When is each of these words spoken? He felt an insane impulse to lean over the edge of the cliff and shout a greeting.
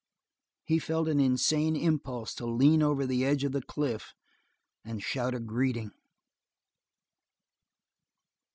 He 0.65 0.79
felt 0.79 1.07
an 1.07 1.19
insane 1.19 1.75
impulse 1.75 2.33
to 2.33 2.47
lean 2.47 2.81
over 2.81 3.05
the 3.05 3.23
edge 3.23 3.43
of 3.43 3.51
the 3.51 3.61
cliff 3.61 4.15
and 4.83 4.99
shout 4.99 5.35
a 5.35 5.39
greeting. 5.39 5.91